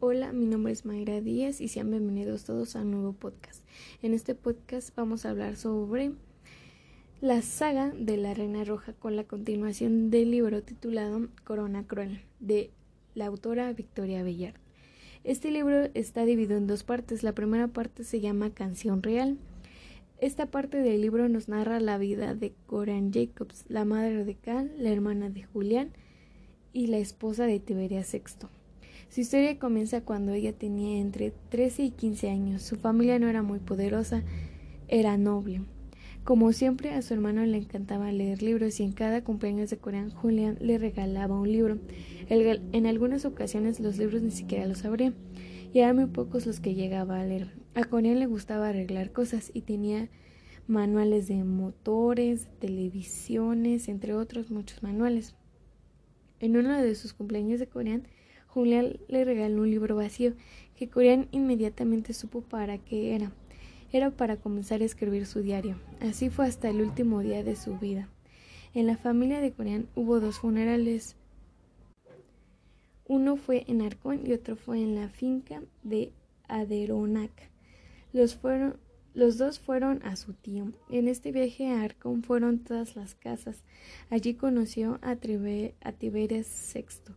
Hola, 0.00 0.32
mi 0.32 0.46
nombre 0.46 0.72
es 0.72 0.84
Mayra 0.84 1.20
Díaz 1.20 1.60
y 1.60 1.66
sean 1.66 1.90
bienvenidos 1.90 2.44
todos 2.44 2.76
a 2.76 2.82
un 2.82 2.92
nuevo 2.92 3.14
podcast. 3.14 3.64
En 4.00 4.14
este 4.14 4.36
podcast 4.36 4.94
vamos 4.94 5.26
a 5.26 5.30
hablar 5.30 5.56
sobre 5.56 6.12
la 7.20 7.42
saga 7.42 7.90
de 7.90 8.16
la 8.16 8.32
Reina 8.32 8.62
Roja 8.62 8.92
con 8.92 9.16
la 9.16 9.24
continuación 9.24 10.08
del 10.10 10.30
libro 10.30 10.62
titulado 10.62 11.26
Corona 11.42 11.84
Cruel 11.84 12.20
de 12.38 12.70
la 13.16 13.26
autora 13.26 13.72
Victoria 13.72 14.22
Bellard. 14.22 14.54
Este 15.24 15.50
libro 15.50 15.88
está 15.94 16.24
dividido 16.24 16.56
en 16.56 16.68
dos 16.68 16.84
partes. 16.84 17.24
La 17.24 17.34
primera 17.34 17.66
parte 17.66 18.04
se 18.04 18.20
llama 18.20 18.54
Canción 18.54 19.02
Real. 19.02 19.36
Esta 20.20 20.46
parte 20.46 20.76
del 20.76 21.00
libro 21.00 21.28
nos 21.28 21.48
narra 21.48 21.80
la 21.80 21.98
vida 21.98 22.36
de 22.36 22.52
Coran 22.68 23.12
Jacobs, 23.12 23.64
la 23.66 23.84
madre 23.84 24.24
de 24.24 24.36
Cal, 24.36 24.70
la 24.78 24.90
hermana 24.90 25.28
de 25.28 25.42
Julián 25.42 25.90
y 26.72 26.86
la 26.86 26.98
esposa 26.98 27.46
de 27.46 27.58
Tiberia 27.58 28.04
VI. 28.08 28.57
Su 29.10 29.22
historia 29.22 29.58
comienza 29.58 30.02
cuando 30.02 30.32
ella 30.32 30.52
tenía 30.52 30.98
entre 30.98 31.32
13 31.48 31.84
y 31.84 31.90
15 31.90 32.30
años. 32.30 32.62
Su 32.62 32.76
familia 32.76 33.18
no 33.18 33.28
era 33.28 33.42
muy 33.42 33.58
poderosa, 33.58 34.22
era 34.86 35.16
noble. 35.16 35.62
Como 36.24 36.52
siempre, 36.52 36.92
a 36.92 37.00
su 37.00 37.14
hermano 37.14 37.44
le 37.46 37.56
encantaba 37.56 38.12
leer 38.12 38.42
libros 38.42 38.80
y 38.80 38.84
en 38.84 38.92
cada 38.92 39.24
cumpleaños 39.24 39.70
de 39.70 39.78
Corean 39.78 40.10
Julian 40.10 40.58
le 40.60 40.76
regalaba 40.76 41.40
un 41.40 41.50
libro. 41.50 41.78
en 42.28 42.86
algunas 42.86 43.24
ocasiones 43.24 43.80
los 43.80 43.96
libros 43.96 44.20
ni 44.20 44.30
siquiera 44.30 44.66
los 44.66 44.84
abría 44.84 45.14
y 45.72 45.78
eran 45.78 45.96
muy 45.96 46.06
pocos 46.06 46.46
los 46.46 46.60
que 46.60 46.74
llegaba 46.74 47.18
a 47.18 47.24
leer. 47.24 47.54
A 47.74 47.84
Corean 47.84 48.18
le 48.18 48.26
gustaba 48.26 48.68
arreglar 48.68 49.12
cosas 49.12 49.50
y 49.54 49.62
tenía 49.62 50.10
manuales 50.66 51.28
de 51.28 51.44
motores, 51.44 52.48
televisiones, 52.58 53.88
entre 53.88 54.12
otros 54.12 54.50
muchos 54.50 54.82
manuales. 54.82 55.34
En 56.40 56.58
uno 56.58 56.80
de 56.80 56.94
sus 56.94 57.14
cumpleaños 57.14 57.58
de 57.58 57.68
Corean, 57.68 58.06
Julián 58.48 58.98
le 59.08 59.24
regaló 59.24 59.62
un 59.62 59.70
libro 59.70 59.96
vacío 59.96 60.32
que 60.76 60.88
Corean 60.88 61.28
inmediatamente 61.32 62.12
supo 62.12 62.40
para 62.40 62.78
qué 62.78 63.14
era. 63.14 63.30
Era 63.92 64.10
para 64.10 64.36
comenzar 64.36 64.82
a 64.82 64.84
escribir 64.84 65.26
su 65.26 65.42
diario. 65.42 65.76
Así 66.00 66.30
fue 66.30 66.46
hasta 66.46 66.68
el 66.68 66.80
último 66.80 67.20
día 67.20 67.42
de 67.42 67.56
su 67.56 67.78
vida. 67.78 68.08
En 68.74 68.86
la 68.86 68.96
familia 68.96 69.40
de 69.40 69.52
Corean 69.52 69.88
hubo 69.94 70.20
dos 70.20 70.38
funerales. 70.38 71.16
Uno 73.06 73.36
fue 73.36 73.64
en 73.66 73.82
Arcón 73.82 74.26
y 74.26 74.32
otro 74.32 74.56
fue 74.56 74.82
en 74.82 74.94
la 74.94 75.08
finca 75.08 75.62
de 75.82 76.12
Aderonac. 76.48 77.50
Los, 78.12 78.34
fueron, 78.34 78.76
los 79.14 79.38
dos 79.38 79.58
fueron 79.58 80.02
a 80.04 80.16
su 80.16 80.34
tío. 80.34 80.72
En 80.90 81.08
este 81.08 81.32
viaje 81.32 81.68
a 81.68 81.82
Arcón 81.82 82.22
fueron 82.22 82.58
todas 82.58 82.96
las 82.96 83.14
casas. 83.14 83.64
Allí 84.10 84.34
conoció 84.34 84.98
a, 85.02 85.16
Tiberias 85.16 86.72
VI 86.74 87.14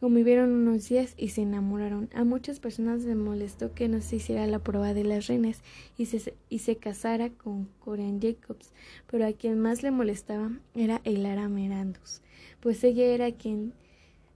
Convivieron 0.00 0.52
unos 0.52 0.90
días 0.90 1.14
y 1.16 1.28
se 1.28 1.40
enamoraron. 1.40 2.10
A 2.14 2.24
muchas 2.24 2.60
personas 2.60 3.04
les 3.04 3.16
molestó 3.16 3.72
que 3.72 3.88
no 3.88 4.02
se 4.02 4.16
hiciera 4.16 4.46
la 4.46 4.58
prueba 4.58 4.92
de 4.92 5.04
las 5.04 5.26
reinas 5.26 5.62
y 5.96 6.06
se, 6.06 6.34
y 6.50 6.58
se 6.58 6.76
casara 6.76 7.30
con 7.30 7.70
Corean 7.80 8.20
Jacobs, 8.20 8.74
pero 9.10 9.26
a 9.26 9.32
quien 9.32 9.58
más 9.58 9.82
le 9.82 9.90
molestaba 9.90 10.50
era 10.74 11.00
Elara 11.04 11.48
Merandus, 11.48 12.20
pues 12.60 12.84
ella 12.84 13.06
era 13.06 13.32
quien, 13.32 13.72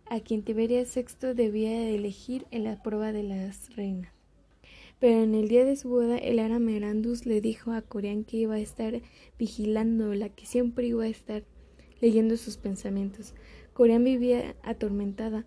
a 0.07 0.21
quien 0.21 0.43
Tiberia 0.43 0.83
VI 0.83 1.35
debía 1.35 1.91
elegir 1.91 2.47
en 2.51 2.65
la 2.65 2.83
prueba 2.83 3.13
de 3.13 3.25
las 3.25 3.77
reinas. 3.77 4.13
Pero 4.99 5.23
en 5.23 5.35
el 5.35 5.49
día 5.49 5.67
de 5.67 5.77
su 5.77 5.91
boda, 5.91 6.17
Elara 6.17 6.59
Merandus 6.59 7.27
le 7.27 7.43
dijo 7.43 7.73
a 7.73 7.83
Corean 7.83 8.25
que 8.25 8.39
iba 8.39 8.55
a 8.55 8.61
estar 8.61 9.03
vigilándola, 9.39 10.31
que 10.31 10.47
siempre 10.47 10.87
iba 10.87 11.05
a 11.05 11.09
estar 11.09 11.45
leyendo 12.01 12.37
sus 12.37 12.57
pensamientos. 12.57 13.35
Corean 13.81 14.05
vivía 14.05 14.57
atormentada 14.63 15.47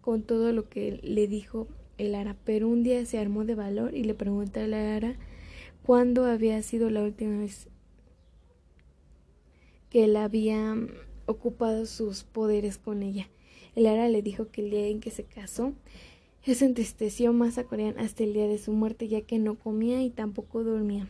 con 0.00 0.24
todo 0.24 0.50
lo 0.50 0.68
que 0.68 0.98
le 1.04 1.28
dijo 1.28 1.68
el 1.96 2.16
Ara, 2.16 2.36
pero 2.44 2.66
un 2.66 2.82
día 2.82 3.06
se 3.06 3.20
armó 3.20 3.44
de 3.44 3.54
valor 3.54 3.94
y 3.94 4.02
le 4.02 4.14
preguntó 4.14 4.58
a 4.58 4.66
la 4.66 4.96
Ara 4.96 5.14
cuándo 5.84 6.24
había 6.24 6.60
sido 6.62 6.90
la 6.90 7.04
última 7.04 7.38
vez 7.38 7.68
que 9.90 10.02
él 10.02 10.16
había 10.16 10.74
ocupado 11.26 11.86
sus 11.86 12.24
poderes 12.24 12.78
con 12.78 13.04
ella. 13.04 13.28
El 13.76 13.86
Ara 13.86 14.08
le 14.08 14.22
dijo 14.22 14.50
que 14.50 14.62
el 14.62 14.70
día 14.70 14.88
en 14.88 14.98
que 14.98 15.12
se 15.12 15.22
casó, 15.22 15.72
eso 16.44 16.64
entristeció 16.64 17.32
más 17.32 17.58
a 17.58 17.64
Corean 17.68 17.96
hasta 18.00 18.24
el 18.24 18.32
día 18.32 18.48
de 18.48 18.58
su 18.58 18.72
muerte, 18.72 19.06
ya 19.06 19.20
que 19.20 19.38
no 19.38 19.54
comía 19.56 20.02
y 20.02 20.10
tampoco 20.10 20.64
dormía. 20.64 21.06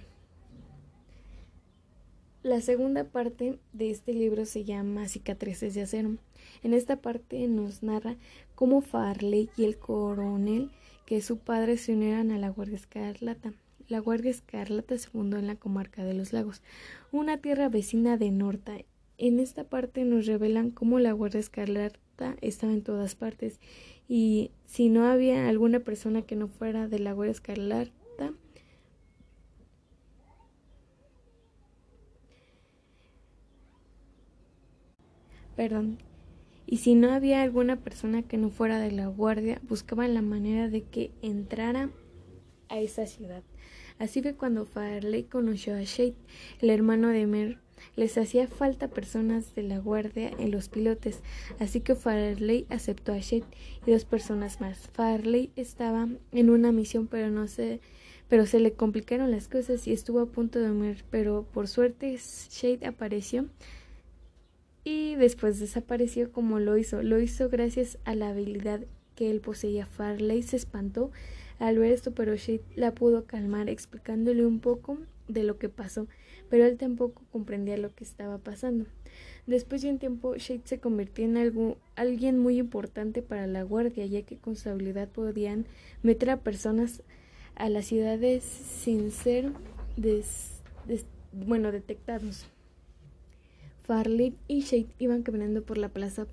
La 2.47 2.61
segunda 2.61 3.03
parte 3.03 3.59
de 3.73 3.91
este 3.91 4.15
libro 4.15 4.45
se 4.45 4.63
llama 4.63 5.09
Cicatrices 5.09 5.75
de 5.75 5.83
acero. 5.83 6.17
En 6.63 6.75
esta 6.75 6.95
parte 6.95 7.49
nos 7.49 7.83
narra 7.83 8.15
cómo 8.55 8.83
Farley 8.83 9.51
y 9.57 9.65
el 9.65 9.79
coronel, 9.79 10.71
que 11.07 11.21
su 11.23 11.39
padre, 11.39 11.77
se 11.77 11.95
unieron 11.95 12.31
a 12.31 12.39
la 12.39 12.51
Guardia 12.51 12.77
Escarlata. 12.77 13.53
La 13.89 13.99
Guardia 13.99 14.31
Escarlata 14.31 14.97
se 14.97 15.09
fundó 15.09 15.39
en 15.39 15.49
la 15.49 15.57
comarca 15.57 16.05
de 16.05 16.15
los 16.15 16.33
lagos, 16.33 16.63
una 17.11 17.39
tierra 17.39 17.69
vecina 17.69 18.17
de 18.17 18.31
Norta. 18.31 18.77
En 19.19 19.41
esta 19.41 19.65
parte 19.65 20.05
nos 20.05 20.27
revelan 20.27 20.71
cómo 20.71 21.01
la 21.01 21.11
Guardia 21.11 21.41
Escarlata 21.41 22.37
estaba 22.43 22.73
en 22.73 22.83
todas 22.83 23.17
partes 23.17 23.59
y 24.07 24.53
si 24.67 24.89
no 24.89 25.05
había 25.05 25.49
alguna 25.49 25.81
persona 25.81 26.23
que 26.23 26.37
no 26.37 26.47
fuera 26.47 26.87
de 26.87 27.01
la 27.01 27.13
Guardia 27.13 27.33
Escarlata, 27.33 27.91
perdón, 35.57 35.99
y 36.67 36.79
si 36.79 36.95
no 36.97 37.13
había 37.13 37.43
alguna 37.43 37.77
persona 37.77 38.23
que 38.23 38.39
no 38.39 38.51
fuera 38.51 38.81
de 38.81 38.91
la 38.91 39.07
guardia, 39.07 39.61
buscaban 39.69 40.15
la 40.15 40.23
manera 40.23 40.69
de 40.69 40.83
que 40.83 41.13
entrara 41.23 41.91
a 42.69 42.81
esa 42.81 43.07
ciudad. 43.07 43.43
Así 43.99 44.21
fue 44.21 44.35
cuando 44.35 44.67
Farley 44.67 45.25
conoció 45.25 45.75
a 45.75 45.83
Shade, 45.83 46.17
el 46.61 46.71
hermano 46.71 47.09
de 47.09 47.27
Mer. 47.27 47.59
Les 47.95 48.19
hacía 48.19 48.49
falta 48.49 48.89
personas 48.89 49.55
de 49.55 49.63
la 49.63 49.79
guardia 49.79 50.31
en 50.39 50.51
los 50.51 50.69
pilotes, 50.69 51.21
así 51.61 51.81
que 51.81 51.95
Farley 51.95 52.67
aceptó 52.69 53.13
a 53.13 53.19
Shade 53.19 53.45
y 53.87 53.91
dos 53.93 54.05
personas 54.05 54.61
más. 54.61 54.91
Farley 54.93 55.51
estaba 55.57 56.09
en 56.33 56.51
una 56.51 56.73
misión, 56.73 57.07
pero 57.07 57.31
no 57.31 57.47
se, 57.47 57.81
pero 58.29 58.45
se 58.45 58.61
le 58.61 58.73
complicaron 58.73 59.31
las 59.31 59.47
cosas 59.47 59.87
y 59.87 59.93
estuvo 59.93 60.21
a 60.21 60.27
punto 60.27 60.59
de 60.59 60.71
morir, 60.71 61.05
pero 61.11 61.47
por 61.53 61.69
suerte 61.69 62.19
Shade 62.19 62.87
apareció 62.87 63.47
y 64.87 65.17
después 65.17 65.59
desapareció 65.59 66.31
como 66.31 66.61
lo 66.61 66.79
hizo. 66.79 67.03
Lo 67.03 67.19
hizo 67.19 67.49
gracias 67.49 67.99
a 68.05 68.15
la 68.15 68.29
habilidad 68.29 68.83
que 69.17 69.33
él 69.33 69.41
poseía. 69.41 69.85
Farley 69.85 70.45
se 70.45 70.55
espantó 70.55 71.11
al 71.59 71.77
ver 71.77 71.91
esto, 71.91 72.13
pero 72.13 72.37
Shade 72.37 72.63
la 72.77 72.95
pudo 72.95 73.25
calmar 73.25 73.69
explicándole 73.69 74.47
un 74.47 74.61
poco 74.61 74.99
de 75.27 75.43
lo 75.43 75.59
que 75.59 75.69
pasó, 75.69 76.07
pero 76.49 76.65
él 76.65 76.77
tampoco 76.77 77.25
comprendía 77.33 77.77
lo 77.79 77.97
que 77.97 78.05
estaba 78.05 78.39
pasando. 78.39 78.87
Después 79.49 79.83
de 79.83 79.91
un 79.91 79.99
tiempo, 79.99 80.37
Shade 80.37 80.63
se 80.63 80.79
convirtió 80.79 81.25
en 81.25 81.37
algo, 81.37 81.79
alguien 81.97 82.39
muy 82.39 82.57
importante 82.57 83.23
para 83.23 83.49
la 83.49 83.65
guardia, 83.65 84.07
ya 84.07 84.23
que 84.23 84.37
con 84.37 84.55
su 84.55 84.69
habilidad 84.69 85.09
podían 85.09 85.67
meter 86.05 86.31
a 86.31 86.43
personas 86.43 87.03
a 87.57 87.69
las 87.71 87.87
ciudades 87.87 88.45
sin 88.45 89.11
ser 89.11 89.51
bueno, 91.33 91.73
detectados. 91.73 92.47
Farley 93.87 94.35
y 94.49 94.61
Shade 94.63 94.89
iban 94.99 95.23
caminando 95.23 95.63
por 95.63 95.79
la 95.79 95.89
plaza, 95.89 96.27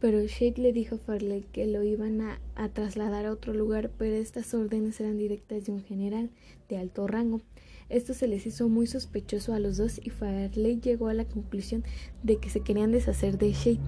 pero 0.00 0.20
Shade 0.20 0.60
le 0.60 0.72
dijo 0.72 0.96
a 0.96 0.98
Farley 0.98 1.44
que 1.52 1.66
lo 1.66 1.84
iban 1.84 2.20
a, 2.20 2.40
trasladar 2.72 3.26
a 3.26 3.32
otro 3.32 3.54
lugar, 3.54 3.90
pero 3.96 4.16
estas 4.16 4.52
órdenes 4.54 5.00
eran 5.00 5.16
directas 5.16 5.66
de 5.66 5.72
un 5.72 5.84
general 5.84 6.30
de 6.68 6.78
alto 6.78 7.06
rango. 7.06 7.40
Esto 7.88 8.12
se 8.12 8.26
les 8.26 8.44
hizo 8.46 8.68
muy 8.68 8.88
sospechoso 8.88 9.54
a 9.54 9.60
los 9.60 9.76
dos 9.76 10.00
y 10.02 10.10
Farley 10.10 10.80
llegó 10.80 11.08
a 11.08 11.14
la 11.14 11.26
conclusión 11.26 11.84
de 12.24 12.38
que 12.38 12.50
se 12.50 12.60
querían 12.60 12.90
deshacer 12.90 13.38
de 13.38 13.52
Shade. 13.52 13.80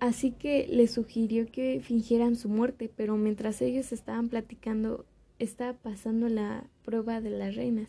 Así 0.00 0.32
que 0.32 0.66
le 0.66 0.88
sugirió 0.88 1.46
que 1.46 1.80
fingieran 1.80 2.34
su 2.34 2.48
muerte, 2.48 2.90
pero 2.94 3.16
mientras 3.16 3.62
ellos 3.62 3.92
estaban 3.92 4.28
platicando, 4.28 5.06
estaba 5.38 5.74
pasando 5.74 6.28
la 6.28 6.68
prueba 6.84 7.20
de 7.20 7.30
las 7.30 7.54
reinas, 7.54 7.88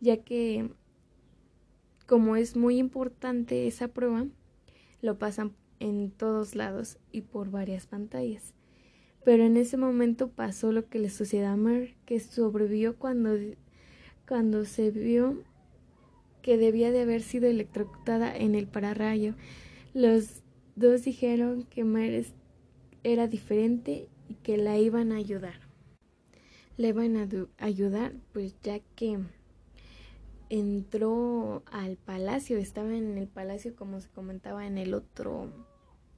ya 0.00 0.18
que 0.18 0.70
como 2.04 2.36
es 2.36 2.56
muy 2.56 2.78
importante 2.78 3.66
esa 3.66 3.88
prueba, 3.88 4.26
lo 5.00 5.18
pasan 5.18 5.52
en 5.80 6.10
todos 6.10 6.54
lados 6.54 6.98
y 7.10 7.22
por 7.22 7.50
varias 7.50 7.86
pantallas. 7.86 8.54
Pero 9.24 9.44
en 9.44 9.56
ese 9.56 9.76
momento 9.76 10.28
pasó 10.28 10.72
lo 10.72 10.88
que 10.88 10.98
le 10.98 11.10
sucedió 11.10 11.48
a 11.48 11.56
Mer, 11.56 11.94
que 12.06 12.18
sobrevivió 12.20 12.96
cuando, 12.96 13.36
cuando 14.26 14.64
se 14.64 14.90
vio 14.90 15.42
que 16.42 16.58
debía 16.58 16.90
de 16.90 17.02
haber 17.02 17.22
sido 17.22 17.48
electrocutada 17.48 18.36
en 18.36 18.54
el 18.54 18.66
pararrayo. 18.66 19.34
Los 19.94 20.42
dos 20.74 21.04
dijeron 21.04 21.64
que 21.64 21.84
Mer 21.84 22.26
era 23.04 23.28
diferente 23.28 24.08
y 24.28 24.34
que 24.34 24.56
la 24.56 24.76
iban 24.78 25.12
a 25.12 25.16
ayudar. 25.16 25.60
Le 26.76 26.88
iban 26.88 27.16
a 27.16 27.28
ayudar, 27.58 28.12
pues 28.32 28.56
ya 28.62 28.80
que 28.96 29.18
entró 30.52 31.62
al 31.72 31.96
palacio, 31.96 32.58
estaba 32.58 32.94
en 32.94 33.16
el 33.16 33.26
palacio 33.26 33.74
como 33.74 34.02
se 34.02 34.10
comentaba 34.10 34.66
en 34.66 34.76
el 34.76 34.92
otro 34.92 35.50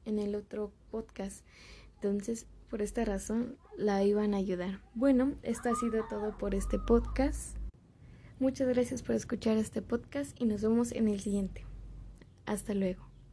en 0.04 0.18
el 0.18 0.34
otro 0.34 0.72
podcast. 0.90 1.46
Entonces, 1.94 2.46
por 2.68 2.82
esta 2.82 3.04
razón, 3.04 3.56
la 3.76 4.02
iban 4.02 4.34
a 4.34 4.38
ayudar. 4.38 4.80
Bueno, 4.94 5.34
esto 5.42 5.70
ha 5.70 5.74
sido 5.76 6.04
todo 6.10 6.36
por 6.36 6.56
este 6.56 6.80
podcast. 6.80 7.56
Muchas 8.40 8.66
gracias 8.68 9.04
por 9.04 9.14
escuchar 9.14 9.56
este 9.56 9.82
podcast 9.82 10.38
y 10.40 10.46
nos 10.46 10.62
vemos 10.62 10.90
en 10.90 11.06
el 11.06 11.20
siguiente. 11.20 11.64
Hasta 12.44 12.74
luego. 12.74 13.13